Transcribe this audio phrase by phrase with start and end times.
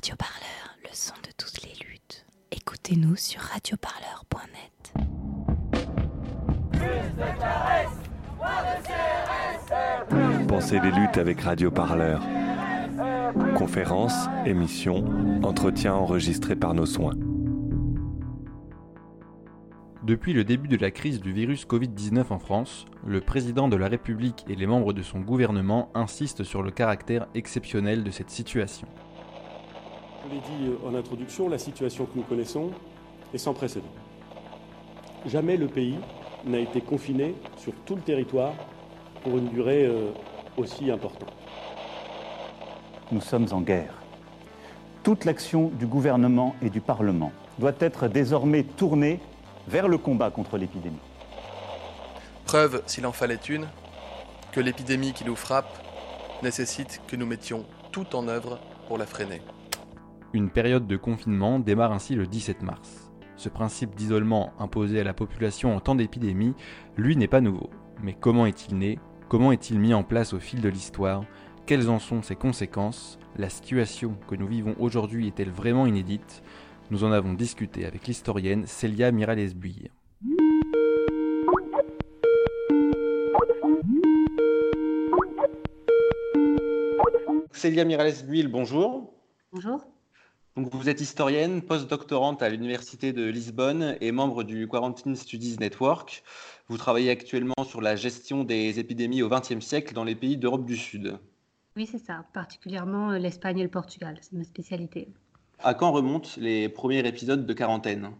[0.00, 2.24] Radio Parleur, le son de toutes les luttes.
[2.52, 4.94] Écoutez-nous sur radioparleur.net.
[10.46, 12.22] Pensez les luttes avec Radio Parleur.
[13.56, 15.04] Conférences, émissions,
[15.42, 17.16] entretiens enregistrés par nos soins.
[20.04, 23.88] Depuis le début de la crise du virus Covid-19 en France, le président de la
[23.88, 28.86] République et les membres de son gouvernement insistent sur le caractère exceptionnel de cette situation.
[30.28, 32.70] Je l'ai dit en introduction, la situation que nous connaissons
[33.32, 33.88] est sans précédent.
[35.24, 35.96] Jamais le pays
[36.44, 38.52] n'a été confiné sur tout le territoire
[39.22, 40.10] pour une durée euh,
[40.58, 41.32] aussi importante.
[43.10, 43.94] Nous sommes en guerre.
[45.02, 49.20] Toute l'action du gouvernement et du Parlement doit être désormais tournée
[49.66, 50.96] vers le combat contre l'épidémie.
[52.44, 53.66] Preuve, s'il en fallait une,
[54.52, 55.72] que l'épidémie qui nous frappe
[56.42, 59.40] nécessite que nous mettions tout en œuvre pour la freiner.
[60.34, 63.10] Une période de confinement démarre ainsi le 17 mars.
[63.36, 66.54] Ce principe d'isolement imposé à la population en temps d'épidémie,
[66.98, 67.70] lui, n'est pas nouveau.
[68.02, 68.98] Mais comment est-il né?
[69.30, 71.24] Comment est-il mis en place au fil de l'histoire?
[71.64, 73.18] Quelles en sont ses conséquences?
[73.36, 76.42] La situation que nous vivons aujourd'hui est-elle vraiment inédite?
[76.90, 79.92] Nous en avons discuté avec l'historienne Célia Miralles-Buire.
[87.50, 89.14] Célia Miralles-Buille, bonjour.
[89.52, 89.80] Bonjour.
[90.58, 96.24] Donc, vous êtes historienne, postdoctorante à l'Université de Lisbonne et membre du Quarantine Studies Network.
[96.66, 100.64] Vous travaillez actuellement sur la gestion des épidémies au XXe siècle dans les pays d'Europe
[100.64, 101.16] du Sud.
[101.76, 105.06] Oui, c'est ça, particulièrement euh, l'Espagne et le Portugal, c'est ma spécialité.
[105.62, 108.10] À quand remontent les premiers épisodes de quarantaine?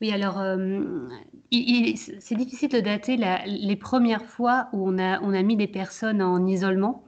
[0.00, 1.10] Oui, alors, euh,
[1.50, 6.22] c'est difficile de dater les premières fois où on a, on a mis des personnes
[6.22, 7.04] en isolement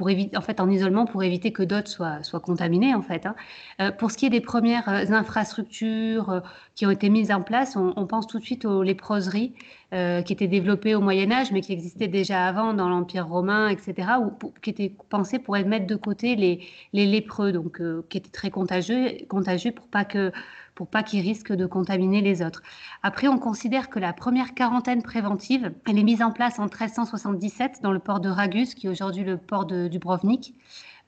[0.00, 3.26] en fait, en isolement pour éviter que d'autres soient, contaminés, en fait.
[3.26, 3.34] Hein.
[3.80, 6.40] Euh, pour ce qui est des premières euh, infrastructures euh,
[6.74, 9.54] qui ont été mises en place, on, pense tout de suite aux léproseries
[9.92, 14.08] qui étaient développées au Moyen Âge, mais qui existaient déjà avant dans l'Empire romain, etc.,
[14.20, 16.60] ou qui étaient pensées pour mettre de côté les,
[16.92, 20.32] les lépreux, donc qui étaient très contagieux, contagieux pour pas que
[20.76, 22.62] pour pas qu'ils risquent de contaminer les autres.
[23.02, 27.80] Après, on considère que la première quarantaine préventive, elle est mise en place en 1377
[27.82, 30.54] dans le port de Ragus, qui est aujourd'hui le port de Dubrovnik,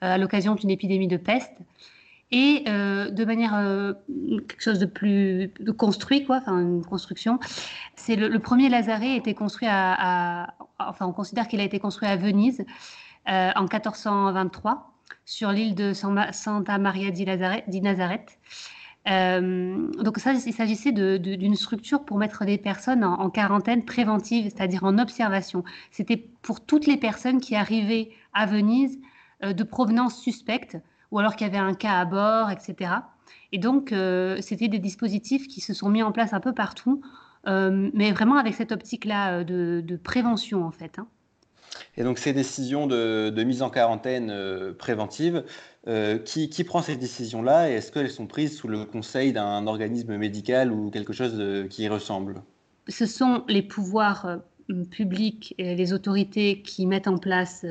[0.03, 1.53] euh, à l'occasion d'une épidémie de peste.
[2.31, 3.93] Et euh, de manière euh,
[4.47, 7.39] quelque chose de plus construit, quoi, enfin une construction.
[7.95, 12.15] C'est le, premier lazaret été construit à, enfin on considère qu'il a été construit à
[12.15, 12.65] Venise
[13.27, 14.93] en 1423
[15.25, 17.25] sur l'île de Santa Maria di,
[17.67, 18.37] di Nazareth.
[19.07, 24.83] Euh, donc ça, il s'agissait d'une structure pour mettre des personnes en, quarantaine préventive, c'est-à-dire
[24.83, 25.63] en observation.
[25.91, 28.99] C'était pour toutes les personnes qui arrivaient à Venise
[29.43, 30.77] euh, de provenance suspecte,
[31.11, 32.91] ou alors qu'il y avait un cas à bord, etc.
[33.51, 37.01] Et donc, euh, c'était des dispositifs qui se sont mis en place un peu partout,
[37.47, 40.99] mais vraiment avec cette optique-là de, prévention, en fait.
[40.99, 41.07] Hein.
[41.97, 44.33] Et donc ces décisions de, mise en quarantaine
[44.77, 45.43] préventive,
[45.87, 50.17] euh, qui, prend ces décisions-là et est-ce qu'elles sont prises sous le conseil d'un organisme
[50.17, 52.43] médical ou quelque chose euh, qui y ressemble?
[52.89, 57.65] Ce sont les pouvoirs euh, publics et les autorités qui mettent en place,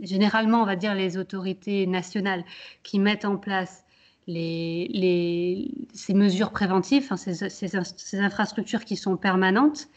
[0.00, 2.44] généralement on va dire les autorités nationales,
[2.82, 3.84] qui mettent en place
[4.28, 9.88] ces mesures préventives, ces, infrastructures qui sont permanentes.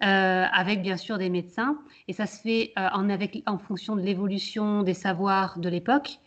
[0.00, 1.78] Avec bien sûr des médecins.
[2.06, 6.18] Et ça se fait en, avec, en fonction de l'évolution des savoirs de l'époque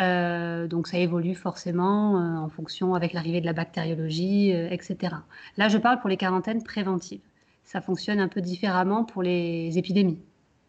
[0.00, 5.16] euh, donc ça évolue forcément euh, en fonction avec l'arrivée de la bactériologie, euh, etc.
[5.56, 7.20] Là, je parle pour les quarantaines préventives.
[7.64, 10.20] Ça fonctionne un peu différemment pour les épidémies.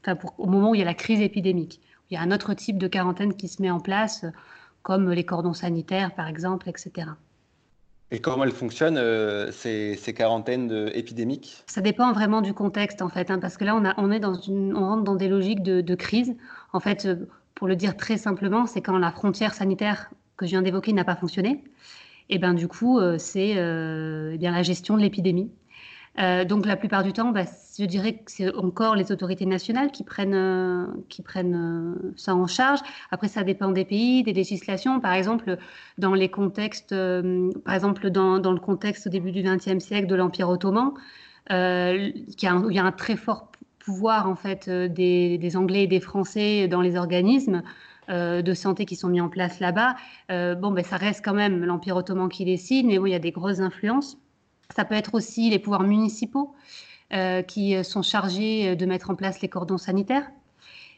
[0.04, 1.80] Enfin, au moment où il y a la crise épidémique.
[2.10, 4.26] Il y a un autre type de quarantaine qui se met en place,
[4.82, 7.10] comme les cordons sanitaires, par exemple, etc.
[8.12, 9.00] Et comment elles fonctionnent,
[9.52, 11.64] ces, ces, quarantaines épidémiques?
[11.68, 14.34] Ça dépend vraiment du contexte, en fait, hein, parce que là, on, est dans
[14.74, 16.36] rentre dans des logiques de, crise.
[16.74, 17.08] En fait,
[17.54, 21.04] pour le dire très simplement, c'est quand la frontière sanitaire que je viens d'évoquer n'a
[21.04, 21.64] pas fonctionné.
[22.30, 25.52] Et ben du coup, euh, c'est euh, eh bien la gestion de l'épidémie.
[26.20, 27.46] Euh, donc la plupart du temps, bah,
[27.78, 32.80] je dirais que c'est encore les autorités nationales qui prennent, qui prennent ça en charge.
[33.12, 35.00] Après, ça dépend des pays, des législations.
[35.00, 35.58] Par exemple,
[35.98, 36.94] dans les contextes,
[37.64, 40.92] par exemple dans, le contexte au début du XXe siècle de l'Empire ottoman,
[41.50, 43.50] a un, il y a un très fort
[43.90, 47.64] pouvoir en fait euh, des, Anglais et des Français dans les organismes
[48.10, 49.96] euh, de santé qui sont mis en place là-bas,
[50.32, 53.20] euh, bon, ben, ça reste quand même l'Empire ottoman qui décide, mais il y a
[53.20, 54.18] des grosses influences.
[54.76, 56.54] Ça peut être aussi les pouvoirs municipaux
[57.48, 60.30] qui sont chargés de mettre en place les cordons sanitaires.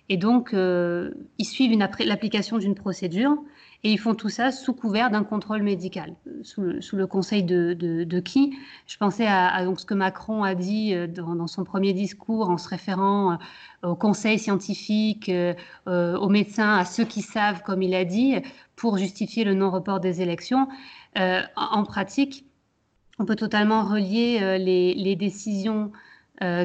[0.09, 3.38] Et donc, ils suivent l'application d'une procédure.
[3.83, 6.15] Et ils font tout ça sous couvert d'un contrôle médical.
[6.44, 8.56] Sous le, conseil de, qui?
[8.85, 12.69] Je pensais à, ce que Macron a dit euh, dans, son premier discours en se
[12.69, 15.56] référant euh, au conseil scientifique, euh,
[15.88, 18.35] aux médecins, à ceux qui savent, comme il a dit,
[18.75, 20.68] pour justifier le non-report des élections.
[21.15, 22.45] en, pratique,
[23.21, 25.91] on peut totalement relier les, décisions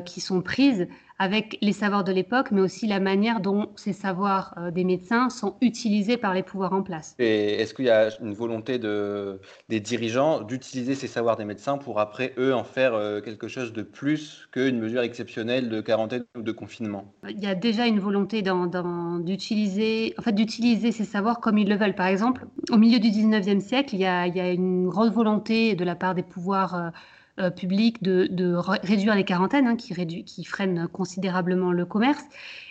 [0.07, 0.89] qui sont prises
[1.19, 5.31] avec les savoirs de l'époque, mais aussi la manière dont ces savoirs euh, des médecins
[5.31, 7.15] sont utilisés par les pouvoirs en place.
[7.19, 11.79] Et est-ce qu'il y a une volonté de, des dirigeants d'utiliser ces savoirs des médecins
[11.79, 16.25] pour après, eux, en faire euh, quelque chose de plus qu'une mesure exceptionnelle de quarantaine
[16.37, 17.13] ou de confinement?
[17.29, 21.77] Il y a déjà une volonté d'utiliser en fait, d'utiliser ces savoirs comme ils le
[21.77, 21.95] veulent.
[21.95, 25.13] Par exemple, au milieu du 19e siècle, il y a, il y a une grande
[25.13, 26.91] volonté de la part des pouvoirs euh,
[27.39, 32.25] euh, public de, réduire les quarantaines, hein, qui, freinent considérablement le commerce.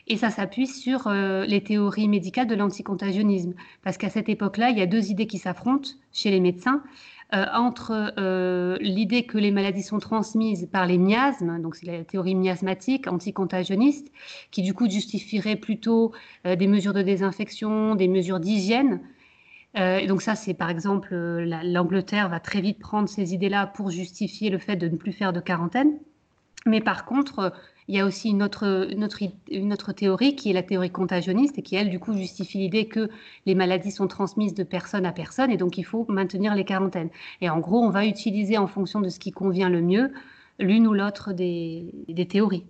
[0.08, 3.54] Et ça s'appuie sur euh, les théories médicales de l'anticontagionnisme.
[3.84, 6.82] Parce qu'à cette époque-là, il y a deux idées qui s'affrontent chez les médecins.
[7.34, 8.14] Euh, entre
[8.82, 14.12] l'idée que les maladies sont transmises par les miasmes, donc c'est la théorie miasmatique anticontagionniste,
[14.50, 16.12] qui du coup justifierait plutôt
[16.44, 19.02] des mesures de désinfection, des mesures d'hygiène,
[19.77, 23.89] euh, donc ça, c'est par exemple, euh, l'Angleterre va très vite prendre ces idées-là pour
[23.89, 26.00] justifier le fait de ne plus faire de quarantaine.
[26.66, 27.50] Mais par contre, euh,
[27.88, 31.89] il y a aussi une autre, théorie qui est la théorie contagionniste et qui, elle,
[31.89, 33.10] du coup, justifie l'idée que
[33.45, 37.10] les maladies sont transmises de personne à personne et donc il faut maintenir les quarantaines.
[37.42, 40.12] Et en gros, on va utiliser en fonction de ce qui convient le mieux
[40.57, 42.66] l'une ou l'autre des théories.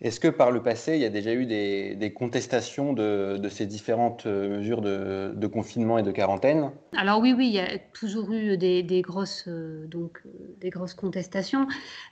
[0.00, 4.26] Est-ce que par le passé, il y a déjà eu des, contestations de, ces différentes
[4.26, 6.72] euh, mesures de, confinement et de quarantaine?
[6.96, 10.30] Alors oui, oui, il y a toujours eu des, grosses, euh, donc, euh,
[10.60, 11.66] des grosses contestations.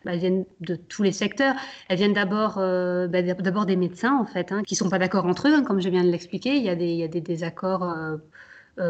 [0.05, 1.56] Bah, elles viennent de tous les secteurs.
[1.88, 5.26] Elles viennent d'abord bah, d'abord des médecins, en fait, hein, qui ne sont pas d'accord
[5.26, 6.56] entre eux, hein, comme je viens de l'expliquer.
[6.56, 7.85] Il, y a des, il y a des désaccords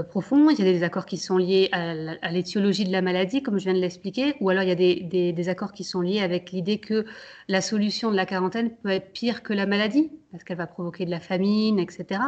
[0.08, 0.48] profond.
[0.50, 3.64] Il y a des accords qui sont liés à, l'étiologie de la maladie, comme je
[3.64, 6.52] viens de l'expliquer, ou alors il y a des, des, accords qui sont liés avec
[6.52, 7.04] l'idée que
[7.48, 11.04] la solution de la quarantaine peut être pire que la maladie, parce qu'elle va provoquer
[11.04, 12.20] de la famine, etc.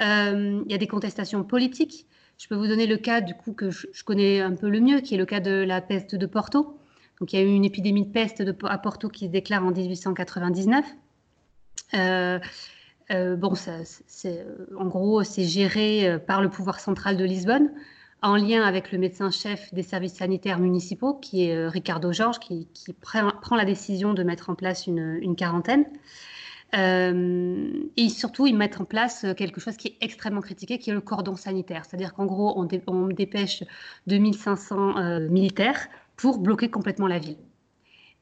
[0.00, 2.06] Euh, il y a des contestations politiques.
[2.38, 5.00] Je peux vous donner le cas du coup que je, connais un peu le mieux,
[5.00, 6.78] qui est le cas de la peste de Porto.
[7.20, 9.72] Donc il y a eu une épidémie de peste à Porto qui se déclare en
[9.72, 10.86] 1899.
[11.94, 12.38] Euh,
[13.10, 14.46] euh, bon, c'est,
[14.78, 17.70] en gros, c'est géré euh, par le pouvoir central de Lisbonne,
[18.22, 22.68] en lien avec le médecin-chef des services sanitaires municipaux, qui est euh, Ricardo Jorge, qui,
[23.00, 25.86] prend, la décision de mettre en place une, quarantaine.
[26.72, 31.00] et surtout, ils mettent en place quelque chose qui est extrêmement critiqué, qui est le
[31.00, 31.84] cordon sanitaire.
[31.84, 33.64] C'est-à-dire qu'en gros, on dépêche
[34.06, 37.38] 2500 militaires pour bloquer complètement la ville.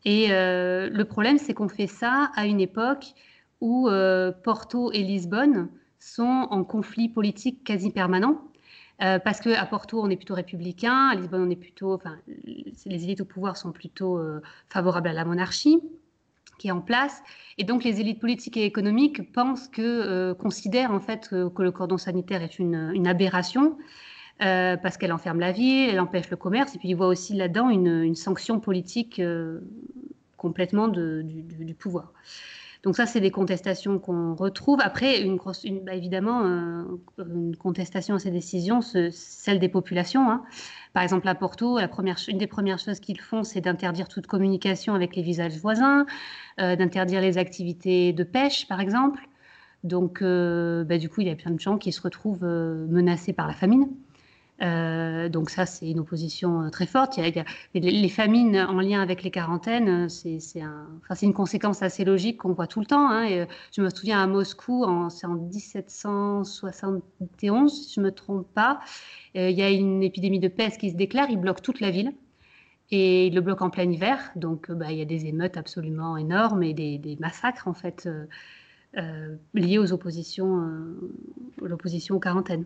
[0.06, 3.12] Et le problème, c'est qu'on fait ça à une époque
[3.60, 5.68] où euh, Porto et Lisbonne
[5.98, 8.40] sont en conflit politique quasi permanent.
[9.00, 13.04] Euh, parce qu'à Porto, on est plutôt républicain, à Lisbonne, on est plutôt, enfin, les
[13.04, 15.80] élites au pouvoir sont plutôt euh, favorables à la monarchie
[16.58, 17.22] qui est en place.
[17.56, 21.98] Et donc, les élites politiques et économiques pensent que, considèrent en fait que, le cordon
[21.98, 23.78] sanitaire est une, aberration.
[24.40, 27.70] parce qu'elle enferme la ville, elle empêche le commerce, et puis ils voient aussi là-dedans
[27.70, 29.22] une, sanction politique
[30.36, 32.12] complètement du, pouvoir.
[32.88, 34.80] Donc ça, c'est des contestations qu'on retrouve.
[34.80, 35.22] Après,
[35.84, 36.84] bah, évidemment, euh,
[37.18, 40.30] une contestation à ces décisions, celle des populations.
[40.30, 40.42] Hein.
[40.94, 44.26] Par exemple, à Porto, la première, une des premières choses qu'ils font, c'est d'interdire toute
[44.26, 46.06] communication avec les visages voisins,
[46.62, 49.28] euh, d'interdire les activités de pêche, par exemple.
[49.84, 52.46] Donc, euh, bah, du coup, il y a plein de gens qui se retrouvent
[52.88, 53.86] menacés par la famine.
[54.60, 57.16] Euh, donc ça, c'est une opposition euh, très forte.
[57.74, 60.32] Les, famines en lien avec les quarantaines, euh, c'est
[61.22, 63.08] une conséquence assez logique qu'on voit tout le temps.
[63.08, 63.46] Hein.
[63.72, 68.80] Je me souviens à Moscou, c'est en 1771, si je ne me trompe pas,
[69.34, 72.12] il y a une épidémie de peste qui se déclare, il bloque toute la ville.
[72.90, 76.16] Et il le bloque en plein hiver, donc bah, il y a des émeutes absolument
[76.16, 78.08] énormes et des, des massacres en fait
[79.54, 80.66] liés aux oppositions,
[81.60, 82.64] l'opposition aux quarantaines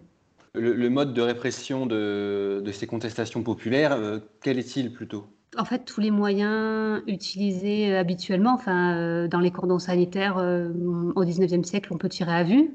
[0.54, 5.26] le, mode de répression de, ces contestations populaires, euh, quel est-il plutôt?
[5.58, 11.24] En fait, tous les moyens utilisés euh, habituellement, enfin, euh, dans les cordons sanitaires au
[11.24, 12.70] 19e siècle, on peut tirer à vue.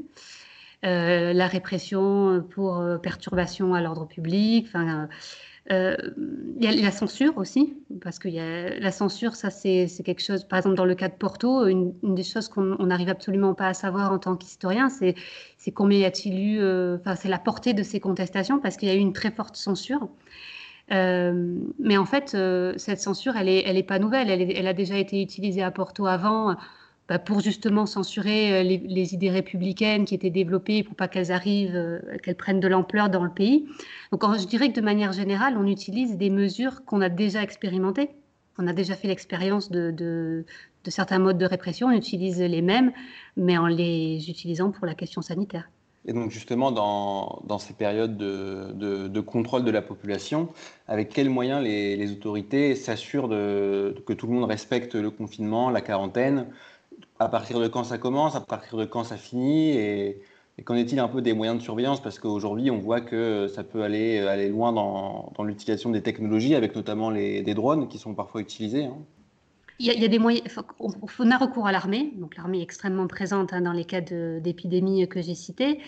[0.83, 5.09] la répression pour perturbation à l'ordre public, enfin,
[5.69, 10.21] il y a la censure aussi, parce que y a, la censure, ça c'est quelque
[10.21, 13.67] chose, par exemple dans le cas de Porto, une, des choses qu'on n'arrive absolument pas
[13.67, 15.15] à savoir en tant qu'historien, c'est
[15.73, 18.95] combien y a-t-il eu, euh, c'est la portée de ces contestations, parce qu'il y a
[18.95, 20.07] eu une très forte censure.
[20.91, 24.67] Euh, mais en fait, euh, cette censure, elle n'est elle est pas nouvelle, elle, elle,
[24.67, 26.55] a déjà été utilisée à Porto avant
[27.09, 32.35] bah, pour justement censurer les, idées républicaines qui étaient développées pour pas qu'elles arrivent, qu'elles
[32.35, 33.65] prennent de l'ampleur dans le pays.
[34.11, 38.09] Donc je dirais que de manière générale, on utilise des mesures qu'on a déjà expérimentées.
[38.59, 40.43] On a déjà fait l'expérience de,
[40.87, 42.91] certains modes de répression, on utilise les mêmes,
[43.35, 45.69] mais en les utilisant pour la question sanitaire.
[46.05, 50.49] Et donc justement, dans, ces périodes de, contrôle de la population,
[50.87, 56.47] avec quels moyens les autorités s'assurent que tout le monde respecte le confinement, la quarantaine
[57.19, 60.21] À partir de quand ça commence À partir de quand ça finit Et,
[60.65, 62.01] qu'en est-il un peu des moyens de surveillance?
[62.01, 66.75] Parce qu'aujourd'hui, on voit que ça peut aller, loin dans, dans l'utilisation des technologies, avec
[66.75, 68.85] notamment les, des drones qui sont parfois utilisés.
[68.85, 68.97] Hein.
[69.79, 70.43] Il y, a, des moyens.
[70.79, 72.11] On, a recours à l'armée.
[72.15, 75.79] Donc l'armée est extrêmement présente hein, dans les cas d'épidémie que j'ai cités.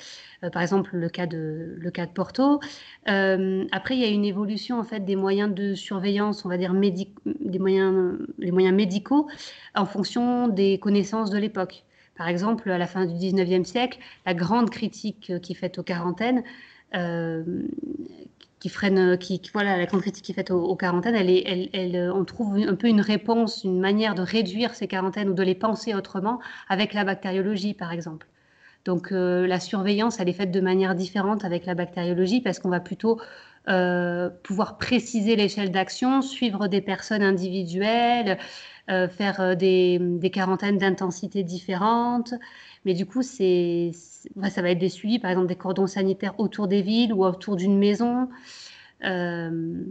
[0.44, 1.80] Euh, par exemple, le cas de,
[2.14, 2.60] Porto.
[3.10, 6.58] Euh, après, il y a une évolution en fait des moyens de surveillance, on va
[6.58, 6.74] dire
[7.26, 9.28] des moyens, les moyens médicaux,
[9.74, 11.84] en fonction des connaissances de l'époque.
[12.16, 15.84] Par exemple, à la fin du 19e siècle, la grande critique qui est faite aux
[15.84, 16.44] quarantaines,
[16.96, 17.44] euh,
[18.60, 21.70] qui freine, qui, voilà, la grande critique qui est faite aux, quarantaines, elle est, elle,
[21.74, 25.34] elle, euh, on trouve un peu une réponse, une manière de réduire ces quarantaines ou
[25.34, 28.28] de les penser autrement avec la bactériologie, par exemple.
[28.86, 32.70] Donc euh, la surveillance, elle est faite de manière différente avec la bactériologie parce qu'on
[32.70, 33.20] va plutôt
[33.68, 38.40] euh, pouvoir préciser l'échelle d'action, suivre des personnes individuelles,
[38.90, 42.34] euh, faire euh, des, des, quarantaines d'intensité différentes.
[42.86, 43.92] Mais du coup, c'est,
[44.50, 47.56] ça va être des suivis, par exemple des cordons sanitaires autour des villes ou autour
[47.56, 48.30] d'une maison.
[49.06, 49.86] Euh,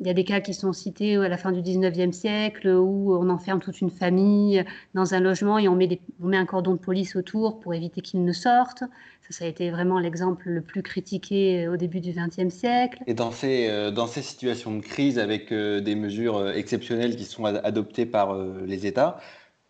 [0.00, 3.14] il y a des cas qui sont cités à la fin du 19e siècle où
[3.14, 4.64] on enferme toute une famille
[4.94, 6.00] dans un logement et on met,
[6.32, 8.84] un cordon de police autour pour éviter qu'ils ne sortent.
[9.28, 13.02] Ça, ça a été vraiment l'exemple le plus critiqué au début du 20e siècle.
[13.06, 17.24] Et dans ces, euh, dans ces situations de crise avec euh, des mesures exceptionnelles qui
[17.24, 19.18] sont adoptées par les États,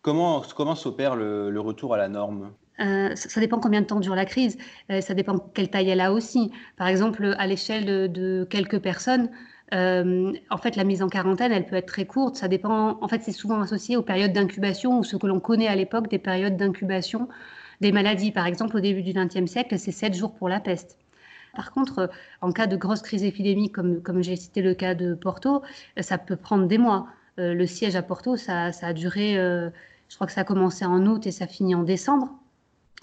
[0.01, 0.41] comment,
[0.75, 2.51] s'opère le retour à la norme?
[2.79, 4.57] Euh, ça, dépend combien de temps dure la crise,
[4.91, 6.51] euh, ça dépend quelle taille elle a aussi.
[6.77, 9.29] Par exemple, à l'échelle de, quelques personnes,
[9.73, 12.35] euh, en fait, la mise en quarantaine, elle peut être très courte.
[12.35, 12.97] Ça dépend.
[13.01, 16.09] En fait, c'est souvent associé aux périodes d'incubation ou ce que l'on connaît à l'époque
[16.09, 17.27] des périodes d'incubation
[17.81, 18.31] des maladies.
[18.31, 20.97] Par exemple, au début du XXe siècle, c'est 7 jours pour la peste.
[21.55, 22.09] Par contre,
[22.41, 25.61] en cas de grosse crise épidémique, comme, comme j'ai cité le cas de Porto,
[25.99, 27.07] ça peut prendre des mois.
[27.37, 31.05] le siège à Porto, ça, ça a duré, je crois que ça a commencé en
[31.05, 32.29] août et ça finit en décembre.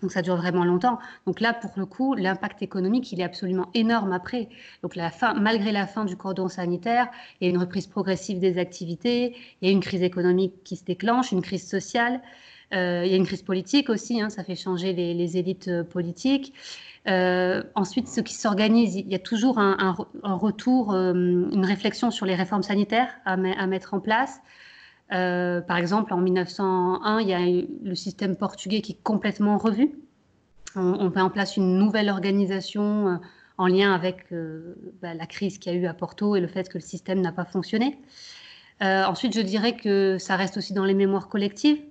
[0.00, 0.98] Donc ça dure vraiment longtemps.
[1.26, 4.48] Donc là, pour le coup, l'impact économique, il est absolument énorme après.
[4.82, 7.08] Donc la fin, malgré la fin du cordon sanitaire,
[7.40, 10.76] il y a une reprise progressive des activités, il y a une crise économique qui
[10.76, 12.20] se déclenche, une crise sociale,
[12.74, 15.84] euh, il y a une crise politique aussi, hein, ça fait changer les, élites euh,
[15.84, 16.54] politiques.
[17.08, 22.34] Euh, ensuite, ce qui s'organise, il y a toujours un, retour, une réflexion sur les
[22.34, 24.40] réformes sanitaires à, à mettre en place.
[25.12, 27.40] Euh, par exemple, en 1901, il y a
[27.82, 29.92] le système portugais qui est complètement revu.
[30.74, 33.16] On, met en place une nouvelle organisation euh,
[33.58, 36.48] en lien avec euh, bah, la crise qu'il y a eu à Porto et le
[36.48, 37.98] fait que le système n'a pas fonctionné.
[38.80, 41.82] ensuite, je dirais que ça reste aussi dans les mémoires collectives.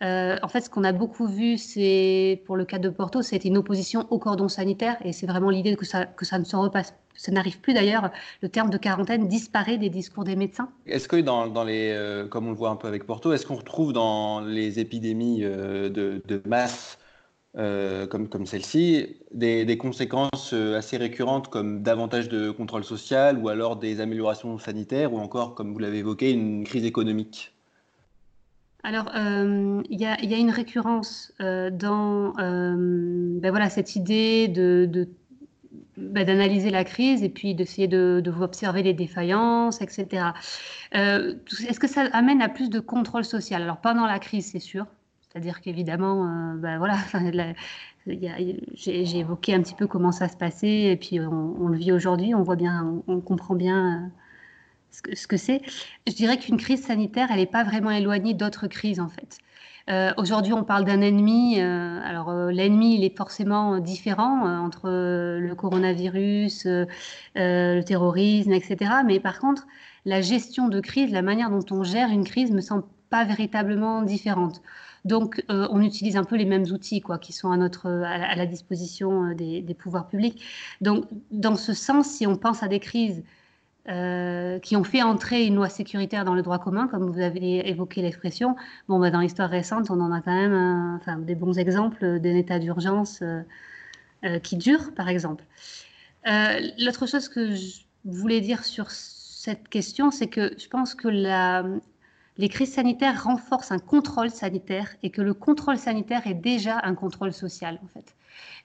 [0.00, 3.58] En fait, ce qu'on a beaucoup vu, c'est pour le cas de Porto, c'était une
[3.58, 6.06] opposition au cordon sanitaire, et c'est vraiment l'idée que ça,
[6.38, 10.36] ne se repasse ça n'arrive plus d'ailleurs, le terme de quarantaine disparaît des discours des
[10.36, 10.70] médecins.
[10.86, 13.56] Est-ce que dans, les, euh, comme on le voit un peu avec Porto, est-ce qu'on
[13.56, 16.98] retrouve dans les épidémies euh, de, masse
[17.56, 23.76] euh, comme, comme celle-ci des, conséquences assez récurrentes comme davantage de contrôle social ou alors
[23.76, 27.57] des améliorations sanitaires ou encore, comme vous l'avez évoqué, une crise économique?
[28.84, 34.86] Alors, il y, a une récurrence dans ben voilà, cette idée de,
[35.98, 40.26] bah, d'analyser la crise et puis d'essayer de, de, observer les défaillances, etc.
[40.94, 41.34] Euh,
[41.68, 43.62] est-ce que ça amène à plus de contrôle social?
[43.62, 44.86] Alors pendant la crise, c'est sûr.
[45.20, 46.98] C'est-à-dire qu'évidemment, euh, bah, voilà,
[48.06, 52.32] j'ai évoqué un petit peu comment ça se passait et puis on, le vit aujourd'hui,
[52.32, 54.08] on voit bien, on, comprend bien euh,
[54.90, 55.62] ce que c'est.
[56.06, 59.38] Je dirais qu'une crise sanitaire, elle n'est pas vraiment éloignée d'autres crises en fait.
[59.88, 61.60] Euh, aujourd'hui, on parle d'un ennemi.
[61.60, 66.66] Euh, alors, euh, l'ennemi, il est forcément différent entre le coronavirus,
[67.34, 68.76] le terrorisme, etc.
[69.06, 69.66] Mais par contre,
[70.04, 74.02] la gestion de crise, la manière dont on gère une crise me semble pas véritablement
[74.02, 74.60] différente.
[75.04, 78.46] Donc, on utilise un peu les mêmes outils, quoi, qui sont à notre, à, la
[78.46, 80.42] disposition des, des, pouvoirs publics.
[80.82, 83.22] Donc, dans ce sens, si on pense à des crises
[83.88, 87.66] euh, qui ont fait entrer une loi sécuritaire dans le droit commun, comme vous avez
[87.70, 88.54] évoqué l'expression.
[88.86, 92.58] Bon, bah, dans l'histoire récente, on en a quand même des bons exemples d'un état
[92.58, 93.40] d'urgence euh,
[94.26, 95.44] euh, qui dure, par exemple.
[96.26, 102.48] L'autre chose que je voulais dire sur cette question, c'est que je pense que les
[102.50, 107.32] crises sanitaires renforcent un contrôle sanitaire et que le contrôle sanitaire est déjà un contrôle
[107.32, 108.14] social, en fait.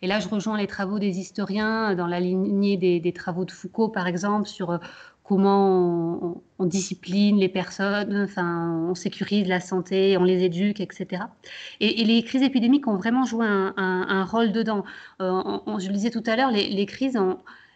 [0.01, 3.87] Et là, je rejoins les travaux des historiens dans la lignée des, travaux de Foucault,
[3.87, 4.77] par exemple, sur
[5.23, 11.23] comment on, discipline les personnes, enfin, on sécurise la santé, on les éduque, etc.
[11.81, 14.85] Et, les crises épidémiques ont vraiment joué un, rôle dedans.
[15.21, 17.19] Euh, je le disais tout à l'heure, les, crises,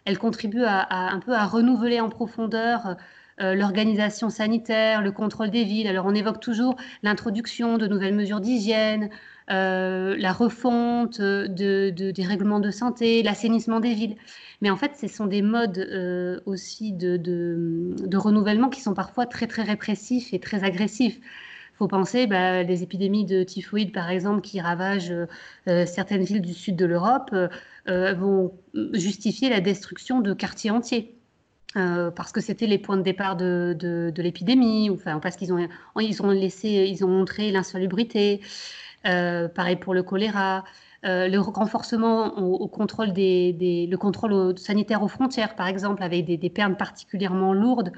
[0.06, 2.96] elles contribuent à, un peu à renouveler en profondeur
[3.40, 5.86] euh, l'organisation sanitaire, le contrôle des villes.
[5.86, 9.10] Alors on évoque toujours l'introduction de nouvelles mesures d'hygiène,
[9.50, 14.16] euh, la refonte de, des règlements de santé, l'assainissement des villes.
[14.60, 19.46] Mais en fait, ce sont des modes euh, aussi de, renouvellement qui sont parfois très
[19.46, 21.18] très répressifs et très agressifs.
[21.18, 25.14] Il faut penser bah, les épidémies de typhoïde, par exemple, qui ravagent
[25.64, 27.32] certaines villes du sud de l'Europe,
[27.86, 28.52] vont
[28.94, 31.18] justifier la destruction de quartiers entiers.
[31.76, 35.68] Euh, parce que c'était les points de départ de, de, l'épidémie, enfin, parce qu'ils ont,
[36.00, 38.40] ils ont laissé, ils ont montré l'insalubrité.
[39.08, 40.64] Euh, pareil pour le choléra.
[41.04, 46.36] Euh, le renforcement au, contrôle des, le contrôle sanitaire aux frontières, par exemple, avec des,
[46.36, 47.92] des particulièrement lourdes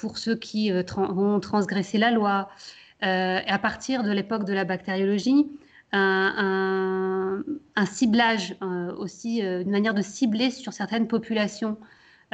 [0.00, 2.48] pour ceux qui vont transgresser la loi.
[3.02, 5.46] à partir de l'époque de la bactériologie,
[5.92, 7.44] un
[7.84, 8.56] ciblage
[8.96, 11.76] aussi, une manière de cibler sur certaines populations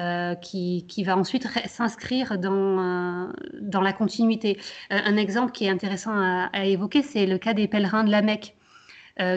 [0.00, 4.58] euh, qui, va ensuite s'inscrire dans, euh, dans la continuité.
[4.90, 8.20] Euh, un exemple qui est intéressant à, évoquer, c'est le cas des pèlerins de la
[8.20, 8.56] Mecque.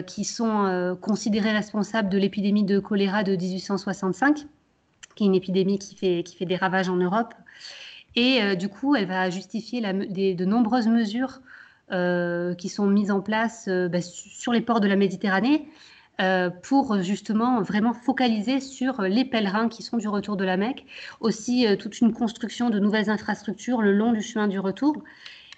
[0.08, 4.46] qui sont considérés responsables de l'épidémie de choléra de 1865,
[5.14, 7.32] qui est une épidémie qui fait, des ravages en Europe.
[8.16, 11.40] Et du coup, elle va justifier de nombreuses mesures
[12.58, 15.68] qui sont mises en place bah, sur les ports de la Méditerranée,
[16.20, 20.84] euh, pour justement vraiment focaliser sur les pèlerins qui sont du retour de la Mecque,
[21.20, 25.04] aussi euh, toute une construction de nouvelles infrastructures le long du chemin du retour.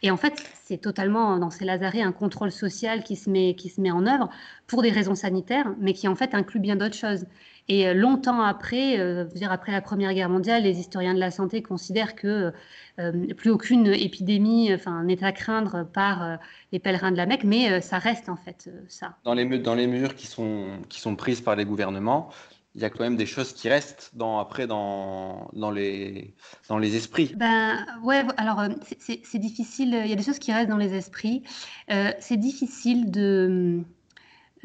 [0.02, 3.68] Et en fait, c'est totalement dans ces lazarets un contrôle social qui se, met, qui
[3.68, 4.30] se met en œuvre
[4.66, 7.26] pour des raisons sanitaires, mais qui en fait inclut bien d'autres choses.
[7.70, 11.30] Et euh, longtemps après, euh, dire après la Première Guerre mondiale, les historiens de la
[11.30, 12.52] santé considèrent que
[12.98, 16.38] euh, plus aucune épidémie enfin, n'est à craindre par
[16.72, 19.14] les pèlerins de la Mecque, mais ça reste en fait ça.
[19.22, 22.30] Dans les, dans les mesures qui sont, qui sont prises par les gouvernements,
[22.74, 26.34] il y a quand même des choses qui restent dans, après dans, dans, les,
[26.68, 27.32] dans les esprits.
[27.36, 28.64] Ben ouais, alors
[28.98, 31.44] c'est difficile, il y a des choses qui restent dans les esprits.
[31.88, 33.84] c'est difficile de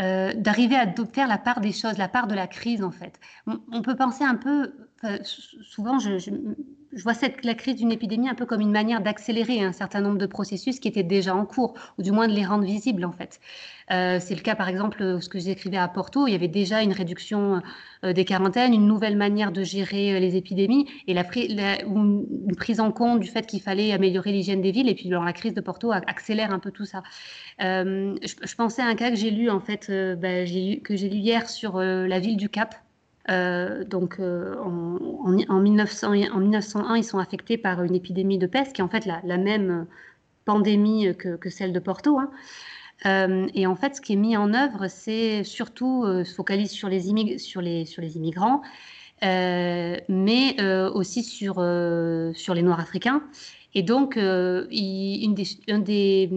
[0.02, 3.20] euh, d'arriver à faire la part des choses, la part de la crise en fait.
[3.48, 4.85] On, peut penser un peu,
[5.24, 6.32] souvent je,
[7.04, 10.18] vois cette, la crise d'une épidémie un peu comme une manière d'accélérer un certain nombre
[10.18, 13.12] de processus qui étaient déjà en cours, ou du moins de les rendre visibles en
[13.12, 13.40] fait.
[13.92, 16.82] Euh, c'est le cas par exemple, ce que j'écrivais à Porto, il y avait déjà
[16.82, 17.62] une réduction
[18.04, 21.24] euh, des quarantaines, une nouvelle manière de gérer euh, les épidémies, et la,
[21.84, 25.34] une, prise en compte du fait qu'il fallait améliorer l'hygiène des villes, et puis la
[25.34, 27.04] crise de Porto accélère un peu tout ça.
[27.60, 31.50] Je, pensais à un cas que j'ai lu en fait, bah, que j'ai lu hier
[31.50, 32.76] sur la ville du Cap,
[33.30, 38.74] euh, donc, euh, en, 1900, en, 1901, ils sont affectés par une épidémie de peste,
[38.74, 39.88] qui est en fait la, même
[40.46, 42.20] pandémie que, celle de Porto.
[42.20, 42.30] Hein.
[43.06, 46.90] Euh, et en fait, ce qui est mis en œuvre, c'est surtout se focalise sur
[46.90, 48.62] les, immigrants,
[49.22, 50.62] mais
[50.94, 53.24] aussi sur les Noirs africains.
[53.78, 56.30] Et donc, euh, une, des,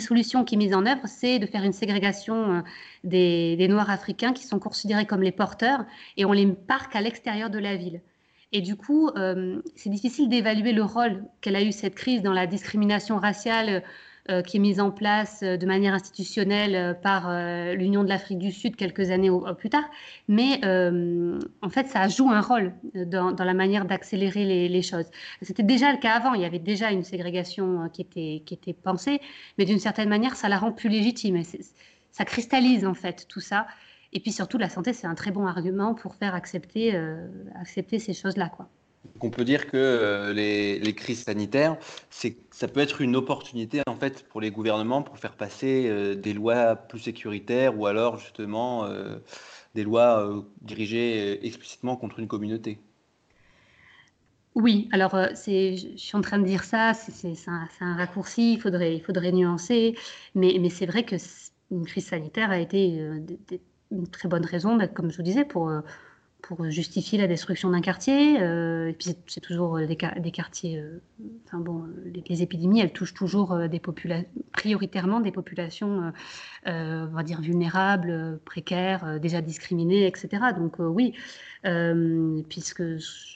[0.00, 2.60] solutions qui est mise en œuvre, c'est de faire une ségrégation euh,
[3.04, 5.86] des, Noirs africains qui sont considérés comme les porteurs
[6.18, 8.02] et on les parque à l'extérieur de la ville.
[8.52, 12.34] Et du coup, euh, c'est difficile d'évaluer le rôle qu'elle a eu cette crise dans
[12.34, 13.82] la discrimination raciale
[14.42, 17.30] qui est mise en place euh, de manière institutionnelle euh, par
[17.74, 19.84] l'Union de l'Afrique du Sud quelques années plus tard.
[20.28, 20.60] Mais
[21.62, 25.06] en fait, ça joue un rôle dans, la manière d'accélérer les, choses.
[25.42, 28.72] C'était déjà le cas avant, il y avait déjà une ségrégation qui était, qui était
[28.72, 29.20] pensée,
[29.58, 31.42] mais d'une certaine manière, ça la rend plus légitime.
[32.10, 33.66] ça cristallise en fait tout ça.
[34.12, 36.96] Et puis surtout, la santé, c'est un très bon argument pour faire accepter,
[37.54, 38.48] accepter ces choses-là.
[38.48, 38.68] quoi.
[39.20, 41.76] On peut dire que euh, les, crises sanitaires,
[42.10, 46.32] ça peut être une opportunité en fait pour les gouvernements pour faire passer euh, des
[46.32, 49.16] lois plus sécuritaires ou alors justement euh,
[49.74, 52.78] des lois dirigées explicitement contre une communauté.
[54.54, 59.94] Oui, alors je suis en train de dire ça, c'est un, raccourci, il faudrait, nuancer,
[60.34, 61.16] mais, mais c'est vrai que
[61.70, 62.98] une crise sanitaire a été
[63.90, 65.70] une très bonne raison, comme je vous disais, pour
[66.46, 68.40] pour justifier la destruction d'un quartier.
[68.40, 70.78] Euh, et puis c'est toujours des, des quartiers.
[70.78, 71.00] Euh,
[71.46, 71.84] enfin bon,
[72.28, 73.80] les, épidémies, elles touchent toujours des
[74.52, 76.12] prioritairement des populations,
[76.66, 80.28] on va dire vulnérables, précaires, déjà discriminées, etc.
[80.56, 81.14] Donc oui,
[82.48, 82.82] puisque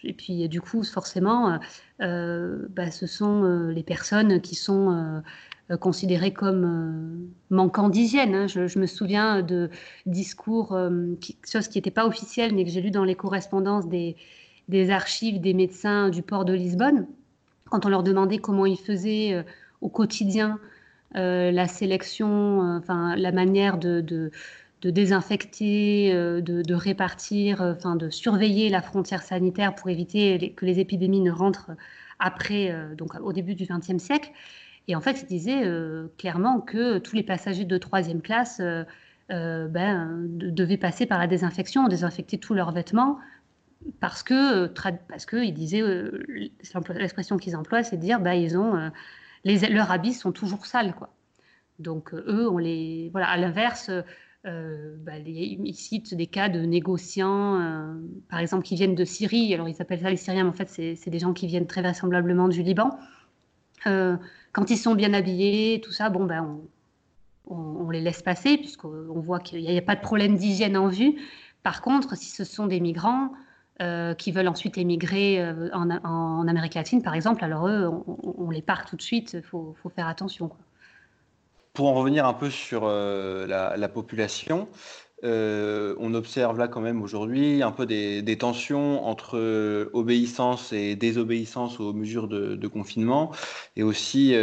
[0.04, 1.58] et puis du coup forcément,
[2.00, 5.22] bah, ce sont les personnes qui sont
[5.80, 8.34] considérées comme manquant d'hygiène.
[8.34, 8.46] Hein.
[8.46, 9.70] Je, me souviens de
[10.06, 10.78] discours,
[11.20, 14.16] qui, chose qui n'était pas officielle, mais que j'ai lu dans les correspondances des,
[14.90, 17.06] archives des médecins du port de Lisbonne,
[17.68, 19.44] quand on leur demandait comment ils faisaient
[19.80, 20.58] au quotidien
[21.14, 24.30] la sélection, la manière de,
[24.82, 30.64] de désinfecter, euh, de, répartir, euh, enfin de surveiller la frontière sanitaire pour éviter que
[30.64, 31.72] les épidémies ne rentrent
[32.18, 34.30] après, euh, donc au début du XXe siècle.
[34.88, 35.62] Et en fait, il disait
[36.18, 38.60] clairement que tous les passagers de troisième classe
[39.28, 43.18] ben, devaient passer par la désinfection, désinfecter tous leurs vêtements,
[44.00, 45.82] parce que, parce que il disait,
[46.94, 48.90] l'expression qu'ils emploient, c'est de dire, ben, ils ont,
[49.44, 51.14] les, leurs habits sont toujours sales, quoi.
[51.78, 53.92] Donc eux, on les, voilà, à l'inverse
[54.46, 57.94] euh, bah, ils citent des cas de négociants, euh,
[58.30, 59.52] par exemple, qui viennent de Syrie.
[59.52, 61.82] Alors, ils appellent ça les Syriens, mais en fait, c'est des gens qui viennent très
[61.82, 62.90] vraisemblablement du Liban.
[63.86, 64.16] Euh,
[64.52, 66.58] quand ils sont bien habillés, tout ça, bon, ben,
[67.46, 71.16] on, les laisse passer, puisqu'on voit qu'il n'y a, pas de problème d'hygiène en vue.
[71.62, 73.32] Par contre, si ce sont des migrants
[74.18, 77.90] qui veulent ensuite émigrer en, Amérique latine, par exemple, alors eux,
[78.22, 79.32] on, les part tout de suite.
[79.32, 80.50] Il faut, faut, faire attention.
[81.72, 84.68] Pour en revenir un peu sur euh, la, population,
[85.22, 90.96] euh, on observe là quand même aujourd'hui un peu des, tensions entre euh, obéissance et
[90.96, 93.30] désobéissance aux mesures de, confinement,
[93.76, 94.34] et aussi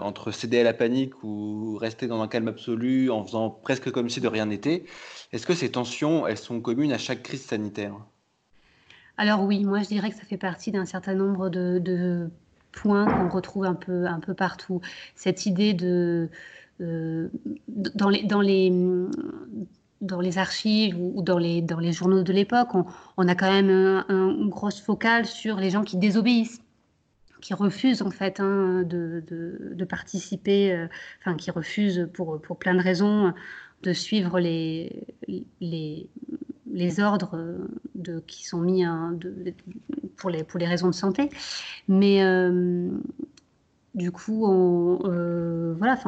[0.00, 4.08] entre céder à la panique ou rester dans un calme absolu en faisant presque comme
[4.08, 4.84] si de rien n'était.
[5.32, 7.94] Est-ce que ces tensions, elles sont communes à chaque crise sanitaire?
[9.20, 12.30] Alors oui, moi je dirais que ça fait partie d'un certain nombre de,
[12.72, 14.80] points qu'on retrouve un peu, un peu partout.
[15.14, 16.30] Cette idée de
[16.80, 18.72] dans, les, dans, les,
[20.00, 22.68] dans les archives ou dans les, dans les journaux de l'époque,
[23.16, 26.60] on, a quand même une grosse focale sur les gens qui désobéissent
[27.40, 30.86] qui refusent en fait hein, de, de, participer, euh,
[31.20, 33.32] enfin qui refusent pour, pour plein de raisons
[33.82, 35.06] de suivre les,
[35.60, 36.06] les,
[36.70, 37.56] les ordres
[37.94, 39.18] de, qui sont mis hein,
[40.16, 41.30] pour, les, pour les raisons de santé.
[41.88, 42.90] Mais, euh,
[43.94, 44.46] du coup,
[45.04, 45.98] euh, voilà.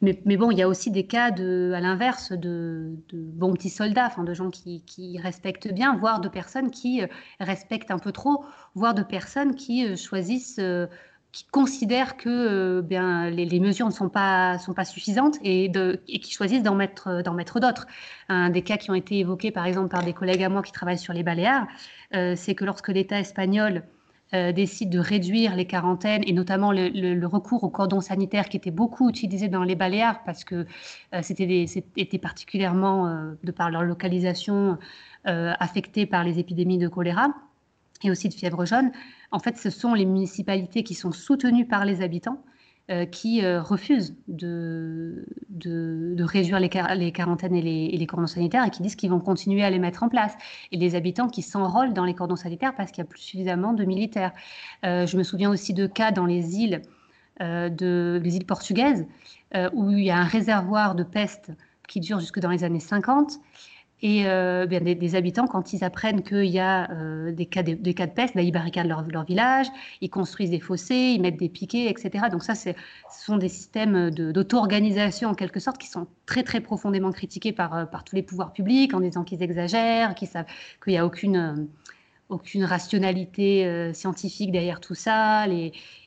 [0.00, 4.10] Mais, bon, il y a aussi des cas de, à l'inverse de, bons petits soldats,
[4.16, 7.06] de gens qui, respectent bien, voire de personnes qui euh,
[7.40, 8.44] respectent un peu trop,
[8.74, 10.60] voire de personnes qui euh, choisissent,
[11.32, 15.70] qui considèrent que bien les, mesures ne sont pas suffisantes et
[16.20, 17.86] qui choisissent d'en mettre d'en mettre d'autres.
[18.28, 20.72] Un des cas qui ont été évoqués, par exemple, par des collègues à moi qui
[20.72, 21.66] travaillent sur les Baléares,
[22.12, 23.82] c'est que lorsque l'État espagnol
[24.34, 28.70] euh, décide de réduire les quarantaines et notamment le, recours au cordon sanitaire qui était
[28.70, 30.66] beaucoup utilisé dans les Baléares parce que
[31.14, 34.78] euh, c'était particulièrement, euh, de par leur localisation,
[35.24, 37.28] affecté par les épidémies de choléra
[38.02, 38.90] et aussi de fièvre jaune.
[39.30, 42.42] En fait, ce sont les municipalités qui sont soutenues par les habitants
[42.90, 45.24] euh, qui euh, refusent de,
[46.18, 49.78] réduire les, quarantaines et les, cordons sanitaires et qui disent qu'ils vont continuer à les
[49.78, 50.34] mettre en place.
[50.72, 53.72] Et les habitants qui s'enrôlent dans les cordons sanitaires parce qu'il n'y a plus suffisamment
[53.72, 54.32] de militaires.
[54.84, 56.82] Euh, je me souviens aussi de cas dans les îles,
[57.40, 59.06] de, les îles portugaises
[59.72, 61.50] où il y a un réservoir de peste
[61.88, 63.38] qui dure jusque dans les années 50
[64.02, 67.74] et euh, bien, des, habitants, quand ils apprennent qu'il y a euh, des, cas de,
[68.06, 69.68] peste, ben, ils barricadent leur, village,
[70.00, 72.24] ils construisent des fossés, ils mettent des piquets, etc.
[72.30, 72.70] Donc ça, ce
[73.10, 77.84] sont des systèmes d'auto-organisation, en quelque sorte, qui sont très, très profondément critiqués par, euh,
[77.84, 80.46] par tous les pouvoirs publics, en disant qu'ils exagèrent, savent
[80.82, 81.68] qu'il n'y a aucune,
[82.28, 85.46] aucune rationalité scientifique derrière tout ça.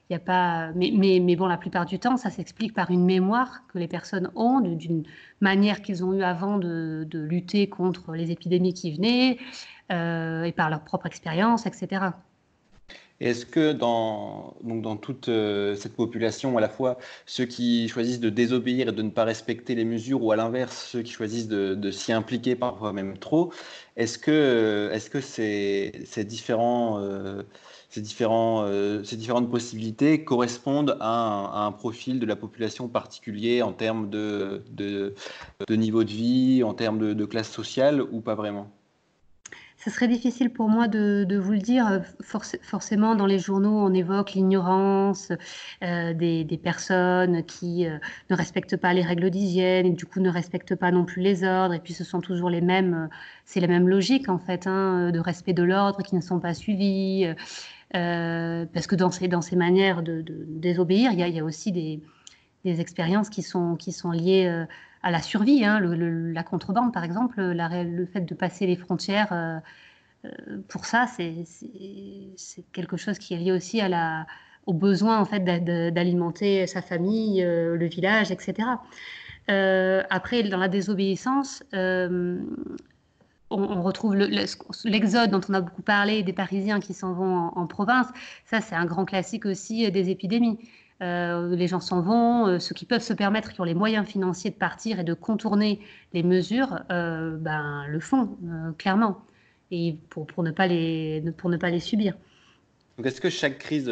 [0.09, 2.91] Il y a pas, mais, mais, mais, bon, la plupart du temps, ça s'explique par
[2.91, 5.03] une mémoire que les personnes ont d'une
[5.41, 9.39] manière qu'ils ont eu avant de, de, lutter contre les épidémies qui venaient
[9.91, 12.11] euh, et par leur propre expérience, etc.
[13.19, 18.19] Est-ce que dans, donc dans toute euh, cette population, à la fois ceux qui choisissent
[18.19, 21.47] de désobéir et de ne pas respecter les mesures, ou à l'inverse, ceux qui choisissent
[21.47, 23.53] de, de s'y impliquer parfois même trop,
[23.95, 27.43] est-ce que, est -ce que ces, ces différents euh,
[27.95, 34.09] ces, différents, euh, différentes possibilités correspondent à un, profil de la population particulier en termes
[34.09, 35.13] de, de,
[35.69, 38.69] niveau de vie, en termes de, classe sociale ou pas vraiment?
[39.77, 42.01] Ce serait difficile pour moi de, vous le dire.
[42.21, 45.31] forcément, dans les journaux, on évoque l'ignorance
[45.83, 47.97] euh, des, personnes qui euh,
[48.29, 51.45] ne respectent pas les règles d'hygiène et du coup ne respectent pas non plus les
[51.45, 51.73] ordres.
[51.73, 53.09] Et puis ce sont toujours les mêmes,
[53.45, 56.53] c'est la même logique en fait, hein, de respect de l'ordre qui ne sont pas
[56.53, 57.33] suivis.
[57.95, 62.01] Euh, parce que dans ces, manières de, désobéir, il y, a, aussi des,
[62.65, 63.77] expériences qui sont,
[64.11, 64.65] liées euh,
[65.01, 65.63] à la survie.
[65.63, 65.79] Hein.
[65.79, 69.59] la contrebande, par exemple, le fait de passer les frontières, euh,
[70.67, 71.45] pour ça, c'est
[72.73, 73.81] quelque chose qui est lié aussi
[74.65, 78.67] au besoin en fait d'alimenter sa famille, le village, etc.
[79.47, 81.63] après, dans la désobéissance,
[83.49, 88.07] on, retrouve l'exode dont on a beaucoup parlé, des Parisiens qui s'en vont en, province.
[88.45, 90.57] Ça, c'est un grand classique aussi des épidémies.
[91.01, 94.07] Euh, les gens s'en vont, euh, ceux qui peuvent se permettre, qui ont les moyens
[94.07, 95.81] financiers de partir et de contourner
[96.13, 98.37] les mesures, euh, ben, le font,
[98.77, 99.21] clairement,
[99.71, 102.15] et pour, ne pas les, pour ne pas les subir.
[103.03, 103.91] est-ce que chaque crise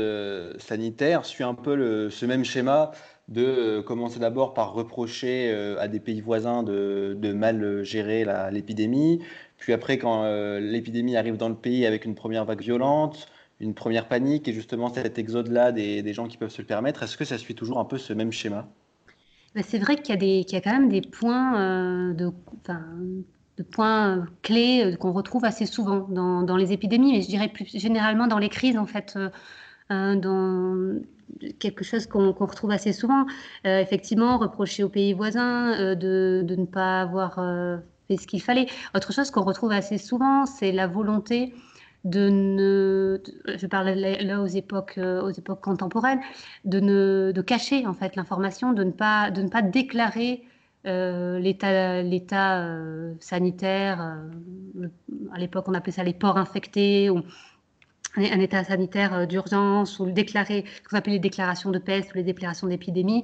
[0.60, 2.92] sanitaire suit un peu ce même schéma
[3.30, 9.22] de commencer d'abord par reprocher à des pays voisins de, mal gérer l'épidémie,
[9.58, 10.26] puis après, quand
[10.60, 13.28] l'épidémie arrive dans le pays avec une première vague violente,
[13.64, 17.04] une première panique et justement cet exode-là des, gens qui peuvent se le permettre.
[17.04, 18.68] Est-ce que ça suit toujours un peu ce même schéma?
[19.56, 24.96] Bah, C'est vrai qu'il y, a quand même des points, euh, de, points clés euh,
[24.96, 28.78] qu'on retrouve assez souvent dans, les épidémies, mais je dirais plus généralement dans les crises
[28.78, 29.14] en fait.
[29.16, 29.30] Euh,
[29.90, 31.02] dans
[31.60, 33.26] quelque chose qu'on retrouve assez souvent.
[33.66, 37.36] effectivement, reprocher aux pays voisins de, de, ne pas avoir
[38.08, 38.68] fait ce qu'il fallait.
[38.96, 41.54] Autre chose qu'on retrouve assez souvent, c'est la volonté
[42.04, 43.22] de ne,
[43.58, 46.20] je parle là aux époques, euh, aux époques contemporaines,
[46.66, 50.44] de, ne, de cacher en fait l'information, de ne pas, de ne pas déclarer
[50.86, 54.02] euh, l'état, euh, sanitaire.
[55.32, 57.10] à l'époque, on appelait ça les ports infectés
[58.18, 62.24] un état sanitaire d'urgence ou déclarer, ce qu'on appelle les déclarations de peste ou les
[62.24, 63.24] déclarations d'épidémie.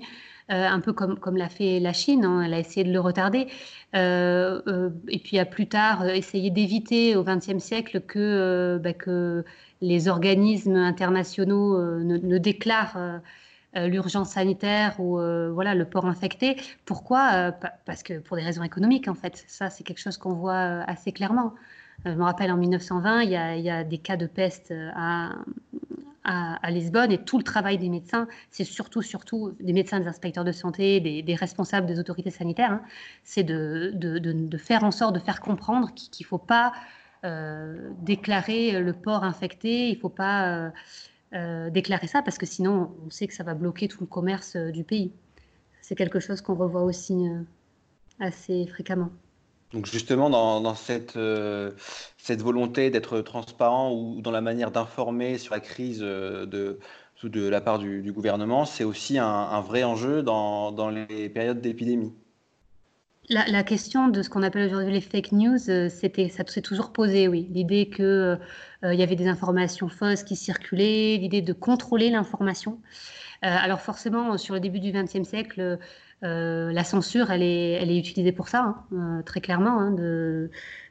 [0.51, 2.99] Euh, un peu comme, comme l'a fait la Chine, hein, elle a essayé de le
[2.99, 3.47] retarder,
[3.95, 9.45] euh, euh, et puis à plus tard essayer d'éviter au XXe siècle que, bah, que
[9.81, 13.21] les organismes internationaux ne, déclarent
[13.75, 15.19] l'urgence sanitaire ou
[15.53, 16.57] voilà le port infecté.
[16.85, 17.53] Pourquoi?
[17.85, 19.45] Parce que pour des raisons économiques en fait.
[19.47, 21.53] Ça c'est quelque chose qu'on voit assez clairement.
[22.05, 25.35] Je me rappelle en 1920, il y, a, des cas de peste à,
[26.23, 30.43] à, Lisbonne et tout le travail des médecins, c'est surtout, surtout des médecins, des inspecteurs
[30.43, 32.81] de santé, des, responsables des autorités sanitaires, hein,
[33.23, 36.73] c'est de, faire en sorte de faire comprendre qu'il ne faut pas
[37.25, 40.69] euh, déclarer le port infecté, il ne faut pas euh,
[41.33, 44.55] euh, déclarer ça parce que sinon on sait que ça va bloquer tout le commerce
[44.55, 45.11] du pays.
[45.81, 47.27] C'est quelque chose qu'on revoit aussi
[48.19, 49.09] assez fréquemment.
[49.73, 51.71] Donc justement, dans, cette, euh,
[52.17, 57.61] cette volonté d'être transparent ou dans la manière d'informer sur la crise euh, de, la
[57.61, 62.13] part du, gouvernement, c'est aussi un, vrai enjeu dans, les périodes d'épidémie.
[63.29, 66.91] La, question de ce qu'on appelle aujourd'hui les fake news, euh, c'était, ça s'est toujours
[66.91, 67.47] posé, oui.
[67.51, 68.39] L'idée qu'il
[68.81, 72.79] il y avait des informations fausses qui circulaient, l'idée de contrôler l'information.
[73.43, 75.77] alors forcément, sur le début du XXe siècle,
[76.23, 79.95] euh, la censure, elle est, est utilisée pour ça, hein, euh, très clairement, hein,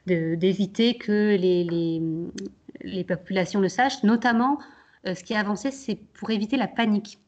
[0.07, 4.03] d'éviter que les, populations le sachent.
[4.03, 4.57] Notamment,
[5.05, 7.19] euh, ce qui a avancé, c'est pour éviter la panique.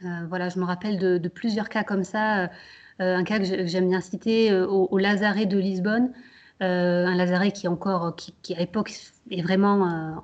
[0.00, 2.50] voilà, je me rappelle de, plusieurs cas comme ça.
[2.98, 6.12] un cas que j'aime bien citer au, Lazaret de Lisbonne,
[6.60, 8.92] un Lazaret qui encore, qui, à l'époque
[9.30, 10.22] est vraiment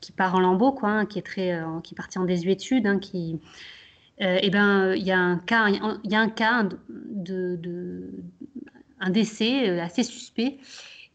[0.00, 3.38] qui, part en lambeaux, quoi, hein, qui est très, qui en désuétude, qui
[4.20, 8.10] euh, eh ben, il y a un cas, il y a un cas de,
[9.00, 10.58] un décès euh, assez suspect.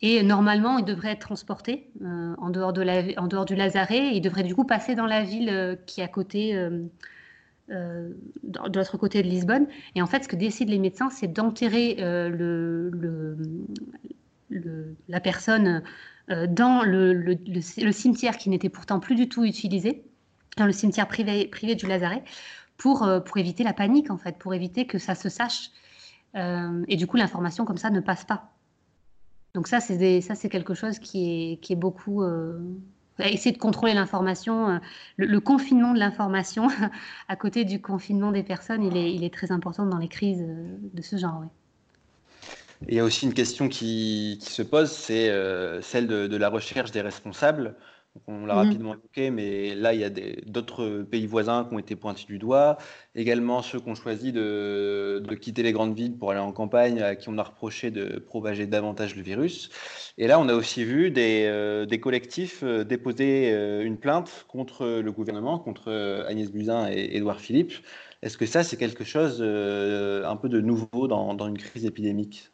[0.02, 4.16] Et normalement, il devrait être transporté euh, en, dehors de la, en dehors du Lazaret.
[4.16, 6.54] Il devrait du coup passer dans la ville qui est à côté,
[7.70, 8.14] de
[8.76, 9.68] l'autre côté de Lisbonne.
[9.96, 12.92] Et en fait, ce que décident les médecins, c'est d'enterrer le,
[14.50, 15.84] le, la personne
[16.28, 17.38] dans le,
[17.94, 20.04] cimetière qui n'était pourtant plus du tout utilisé,
[20.58, 22.24] dans le cimetière privé, privé du Lazaret,
[22.84, 25.70] pour, euh, pour éviter la panique, en fait, pour éviter que ça se sache.
[26.36, 28.52] Euh, et du coup, l'information comme ça ne passe pas.
[29.54, 32.60] Donc ça, c'est ça, c'est quelque chose qui est, qui est beaucoup euh,
[33.20, 34.82] essayer de contrôler l'information.
[35.16, 36.68] Le, confinement de l'information
[37.30, 40.44] à côté du confinement des personnes, il est, il est très important dans les crises
[40.46, 41.46] de ce genre.
[42.90, 45.32] il y a aussi une question qui, qui se pose, c'est
[45.82, 47.78] celle de, la recherche des responsables
[48.28, 50.10] on l'a mmh rapidement évoqué, mais là, il y a
[50.46, 52.78] d'autres pays voisins qui ont été pointés du doigt.
[53.16, 57.16] Également ceux qui ont choisi de, quitter les grandes villes pour aller en campagne, à
[57.16, 59.72] qui on a reproché de propager davantage le virus.
[60.18, 64.86] Et là, on a aussi vu des, euh, collectifs euh, déposer euh, une plainte contre
[64.86, 65.92] le gouvernement, contre
[66.28, 67.74] Agnès Buzyn et Édouard Philippe.
[68.22, 72.52] Est-ce que ça, c'est quelque chose un peu de nouveau dans une crise épidémique?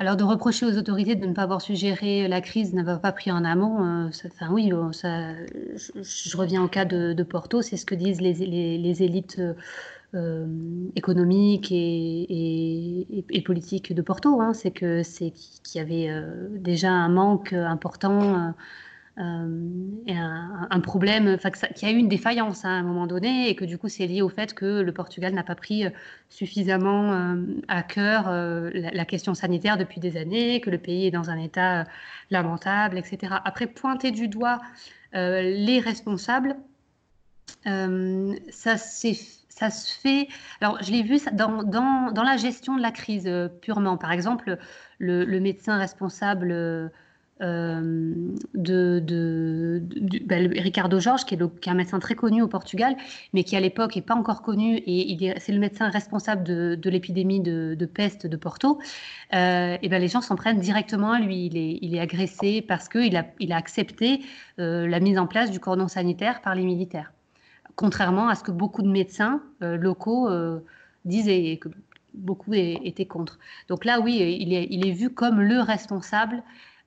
[0.00, 3.12] Alors, de reprocher aux autorités de ne pas avoir su gérer la crise, n'avoir pas
[3.12, 5.34] pris en amont, euh, enfin oui, ça,
[5.76, 9.42] je, reviens au cas de, Porto, c'est ce que disent les, élites
[10.14, 10.46] euh,
[10.96, 14.54] économiques et, politiques de Porto, hein.
[14.54, 18.54] c'est que c'est qu'il y avait euh, déjà un manque important
[19.20, 21.36] un, problème,
[21.74, 24.06] qu'il a eu une défaillance hein, à un moment donné et que du coup c'est
[24.06, 25.84] lié au fait que le Portugal n'a pas pris
[26.28, 27.36] suffisamment
[27.68, 31.84] à cœur la, question sanitaire depuis des années, que le pays est dans un état
[32.30, 33.34] lamentable, etc.
[33.44, 34.60] Après, pointer du doigt
[35.12, 36.56] les responsables,
[37.64, 40.28] ça se fait.
[40.60, 43.96] Alors, je l'ai vu dans, dans, dans, la gestion de la crise euh, purement.
[43.96, 44.58] Par exemple,
[44.98, 46.90] le, le médecin responsable
[47.42, 48.14] euh,
[48.54, 49.82] de,
[50.26, 52.96] ben, Ricardo Jorge, qui est, un médecin très connu au Portugal,
[53.32, 57.40] mais qui à l'époque n'est pas encore connu, et c'est le médecin responsable de, l'épidémie
[57.40, 58.80] de, peste de Porto.
[59.34, 61.46] Euh, et ben, les gens s'en prennent directement à lui.
[61.46, 64.20] Il est, il est agressé parce qu'il a, il a accepté
[64.58, 67.12] la mise en place du cordon sanitaire par les militaires
[67.80, 70.60] contrairement à ce que beaucoup de médecins euh, locaux euh,
[71.06, 71.70] disaient et que
[72.12, 73.38] beaucoup étaient contre.
[73.68, 76.40] Donc là, oui, il est, il est vu comme le responsable euh,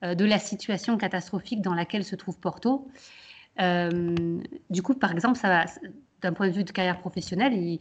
[0.04, 2.88] de la situation catastrophique dans laquelle se trouve Porto.
[3.58, 5.40] du coup, par exemple,
[6.22, 7.80] d'un point de vue de carrière professionnelle,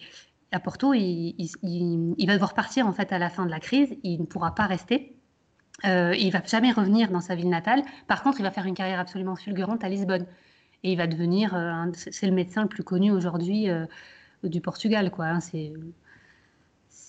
[0.53, 1.51] à Porto, il,
[2.27, 3.97] va devoir partir en fait à la fin de la crise.
[4.03, 5.17] Il ne pourra pas rester.
[5.85, 7.83] Euh, il va jamais revenir dans sa ville natale.
[8.07, 10.27] Par contre, il va faire une carrière absolument fulgurante à Lisbonne
[10.85, 13.87] et il va devenir, euh, c'est le médecin le plus connu aujourd'hui euh,
[14.45, 15.27] du Portugal, quoi.
[15.27, 15.41] Hein.
[15.41, 15.73] c'est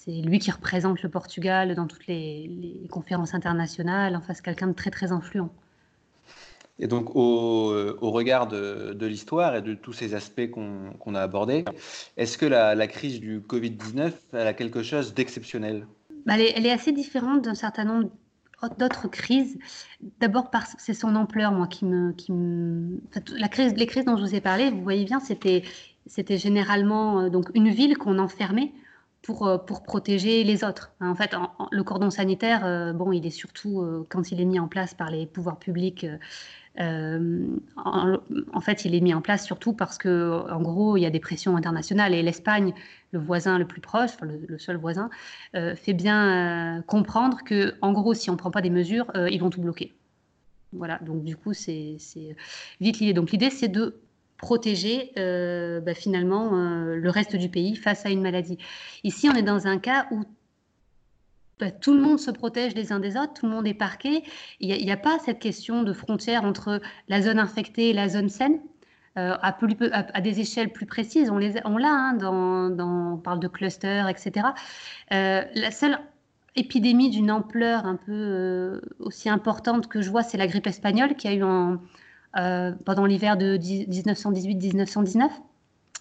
[0.03, 4.15] c'est lui qui représente le Portugal dans toutes les, conférences internationales.
[4.15, 5.49] Enfin, c'est quelqu'un de très très influent.
[6.79, 11.63] Et donc, au, euh, regard de, l'histoire et de tous ces aspects qu'on a abordés,
[12.17, 15.87] est-ce que la, crise du Covid-19 a quelque chose d'exceptionnel?
[16.25, 18.09] Bah, elle, est assez différente d'un certain nombre
[18.77, 19.57] d'autres crises.
[20.19, 22.11] D'abord, c'est son ampleur, moi, qui me.
[22.13, 22.99] Qui me...
[23.37, 25.63] la crise, les crises dont je vous ai parlé, vous voyez bien, c'était,
[26.07, 28.73] c'était généralement euh, donc une ville qu'on enfermait
[29.23, 30.91] pour, euh, pour protéger les autres.
[30.99, 31.35] Hein, en fait,
[31.71, 35.09] le cordon sanitaire, euh, bon, il est surtout, quand il est mis en place par
[35.09, 36.05] les pouvoirs publics,
[36.79, 41.05] euh, en, fait, il est mis en place surtout parce que, en gros, il y
[41.05, 42.73] a des pressions internationales et l'Espagne,
[43.11, 45.09] le voisin le plus proche, le, seul voisin,
[45.55, 49.11] euh, fait bien euh, comprendre que, en gros, si on ne prend pas des mesures,
[49.29, 49.93] ils vont tout bloquer.
[50.71, 50.97] Voilà.
[50.99, 51.97] Donc, du coup, c'est
[52.81, 53.13] vite l'idée.
[53.13, 54.01] Donc, l'idée, c'est de
[54.43, 58.57] protéger bah, finalement le reste du pays face à une maladie.
[59.03, 60.23] Ici, on est dans un cas où
[61.59, 64.23] bah, tout le monde se protège les uns des autres, tout le monde est parqué.
[64.59, 68.29] Il n'y a, pas cette question de frontière entre la zone infectée et la zone
[68.29, 68.59] saine.
[69.17, 74.09] Euh, à, des échelles plus précises, on l'a, on, hein, dans, on parle de clusters,
[74.09, 74.47] etc.
[75.13, 75.99] Euh, la seule
[76.55, 81.15] épidémie d'une ampleur un peu euh, aussi importante que je vois, c'est la grippe espagnole
[81.15, 81.77] qui a eu en,
[82.33, 85.29] pendant l'hiver de 1918-1919.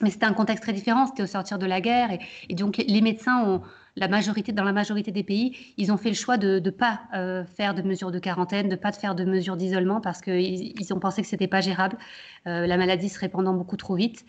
[0.01, 2.11] Mais c'était un contexte très différent, c'était au sortir de la guerre.
[2.49, 3.61] et donc les médecins
[3.97, 7.01] la majorité, dans la majorité des pays, ils ont fait le choix de ne pas
[7.15, 10.81] euh, faire de mesures de quarantaine, de ne pas faire de mesures d'isolement parce qu'ils
[10.81, 11.99] ils ont pensé que ce n'était pas gérable.
[12.47, 14.25] Euh, la maladie se répandant beaucoup trop vite.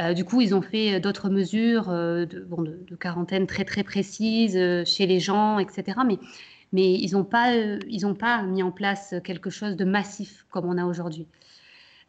[0.00, 4.58] Euh, du coup, ils ont fait d'autres mesures de, bon, de, quarantaine très très précises
[4.84, 5.98] chez les gens, etc.
[6.06, 6.18] Mais,
[6.72, 10.78] mais ils n'ont pas, ils pas mis en place quelque chose de massif comme on
[10.78, 11.26] a aujourd'hui.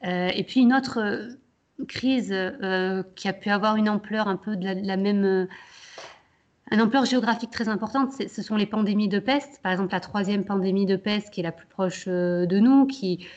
[0.04, 1.30] et puis une autre
[1.88, 2.36] crise
[3.16, 5.48] qui a pu avoir une ampleur un peu de la même
[6.72, 9.62] une ampleur géographique très importante, ce sont les pandémies de peste.
[9.62, 12.88] Par exemple, la troisième pandémie de peste qui est la plus proche euh, de nous,
[12.88, 13.28] qui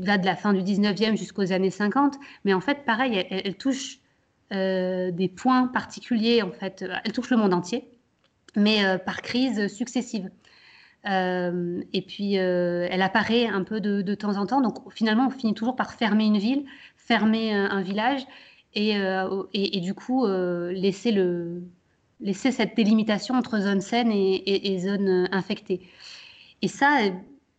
[0.00, 2.16] va de la fin du 19e jusqu'aux années 50.
[2.44, 3.98] Mais en fait, pareil, elle, touche
[4.52, 6.42] euh, des points particuliers.
[6.42, 7.88] En fait, elle touche le monde entier,
[8.56, 10.30] mais euh, par crise successive.
[11.04, 14.60] et puis, elle apparaît un peu de, temps en temps.
[14.60, 16.64] Donc, finalement, on finit toujours par fermer une ville,
[16.96, 18.26] fermer un, village,
[18.74, 20.26] et, du coup,
[22.20, 25.88] laisser cette délimitation entre zone saine et, zone euh, infectée.
[26.62, 27.10] Et ça, euh,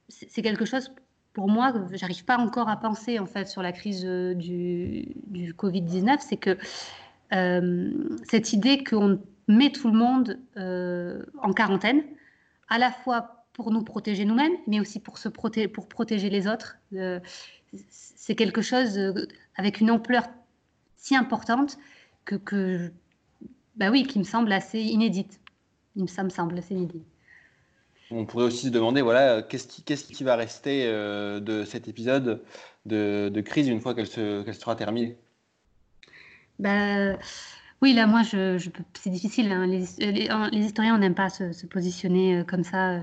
[0.07, 0.91] c'est quelque chose
[1.33, 5.15] pour moi que j'arrive pas encore à penser en fait sur la crise euh, du,
[5.27, 6.57] du Covid-19, c'est que
[8.23, 12.03] cette idée qu'on met tout le monde en quarantaine,
[12.69, 16.47] à la fois pour nous protéger nous-mêmes, mais aussi pour, se protéger, pour protéger les
[16.47, 16.77] autres,
[17.89, 18.97] c'est quelque chose
[19.55, 20.23] avec une ampleur
[20.95, 21.77] si importante
[22.25, 22.91] que, que
[23.75, 25.39] bah oui, qui me semble assez inédite.
[26.07, 27.03] Ça me semble assez inédit.
[28.11, 32.43] On pourrait aussi se demander, voilà, qu'est-ce qui, qui, va rester euh, de cet épisode
[32.85, 35.17] de, crise une fois qu'elle sera terminée?
[36.57, 37.17] Bah,
[37.81, 38.57] Oui, là, moi, je,
[38.93, 39.51] c'est difficile.
[39.51, 39.65] Hein.
[39.65, 42.99] Les, les, historiens, on n'aime pas se, positionner euh, comme ça.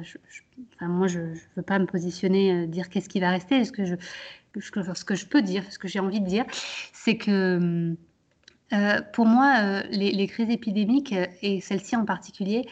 [0.75, 3.65] enfin, moi, je ne veux pas me positionner, euh, dire qu'est-ce qui va rester.
[3.65, 3.95] Ce que je,
[4.61, 6.45] ce que je peux dire, ce que j'ai envie de dire,
[6.93, 7.97] c'est que
[8.73, 12.67] euh, pour moi, euh, les, crises épidémiques, et celle-ci en particulier,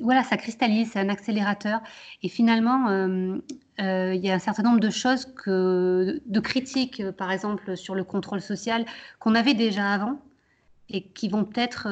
[0.00, 1.80] voilà, ça cristallise, c'est un accélérateur.
[2.22, 3.38] Et finalement, euh,
[3.80, 8.04] euh, il y a un certain nombre de choses, de critiques, par exemple, sur le
[8.04, 8.84] contrôle social,
[9.18, 10.18] qu'on avait déjà avant
[10.88, 11.86] et qui vont peut-être.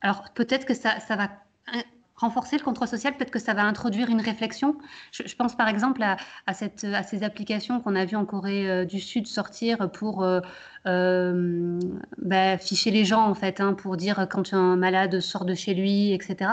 [0.00, 1.30] alors, peut-être que ça, ça va
[2.22, 4.76] renforcer le contrôle social, peut-être que ça va introduire une réflexion.
[5.12, 9.26] Je, pense par exemple à, ces applications qu'on a vues en Corée euh, du Sud
[9.26, 10.40] sortir pour euh,
[10.86, 11.78] euh,
[12.18, 15.74] bah, ficher les gens, en fait, hein, pour dire quand un malade sort de chez
[15.74, 16.52] lui, etc.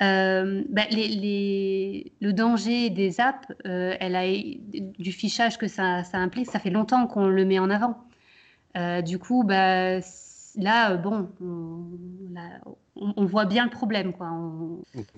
[0.00, 7.44] Bah, le danger des apps, du fichage que ça, implique, ça fait longtemps qu'on le
[7.44, 8.04] met en avant.
[9.02, 10.00] du coup, bah,
[10.56, 14.12] là, bon, on, voit bien le problème.
[14.12, 14.30] Quoi.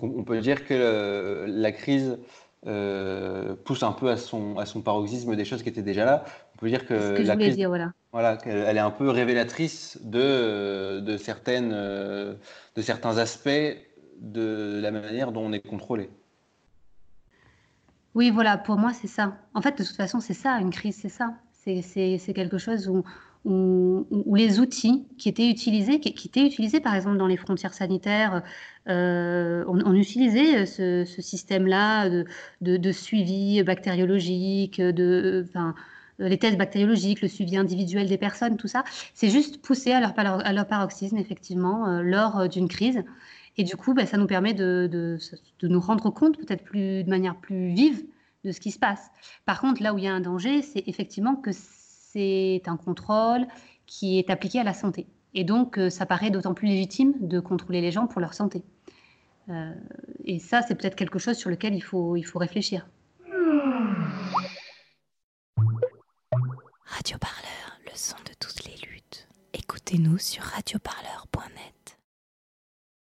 [0.01, 0.23] On...
[0.23, 2.17] peut dire que la crise
[2.65, 6.25] euh, pousse un peu à son, à son paroxysme des choses qui étaient déjà là.
[6.55, 7.91] On peut dire que, la crise, dire, voilà.
[8.11, 13.77] Voilà, elle est un peu révélatrice de, de, certaines, de certains aspects
[14.19, 16.09] de la manière dont on est contrôlé.
[18.15, 19.37] Oui, voilà, pour moi, c'est ça.
[19.53, 21.35] En fait, de toute façon, c'est ça, une crise, c'est ça.
[21.53, 23.03] C'est quelque chose où
[23.47, 28.43] où, les outils qui étaient utilisés, qui, étaient utilisés par exemple dans les frontières sanitaires,
[28.89, 32.09] euh, on, utilisait ce, système-là
[32.61, 35.45] de, suivi bactériologique, de,
[36.19, 38.83] les tests bactériologiques, le suivi individuel des personnes, tout ça,
[39.13, 43.03] c'est juste poussé à leur, paroxysme effectivement euh, lors d'une crise.
[43.55, 47.09] Et du coup, ben, ça nous permet de, de, nous rendre compte peut-être plus de
[47.09, 48.03] manière plus vive
[48.43, 49.09] de ce qui se passe.
[49.45, 51.51] Par contre, là où il y a un danger, c'est effectivement que
[52.17, 53.45] c'est un contrôle
[53.85, 55.05] qui est appliqué à la santé.
[55.35, 58.63] Et donc, euh, ça paraît d'autant plus légitime de contrôler les gens pour leur santé.
[59.49, 59.71] Euh,
[60.25, 62.87] et ça, c'est peut-être quelque chose sur lequel il faut, réfléchir.
[66.85, 69.27] Radio Parleur, le son de toutes les luttes.
[69.53, 71.76] Écoutez-nous sur radioparleur.net.